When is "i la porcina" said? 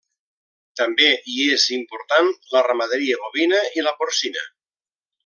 3.81-4.49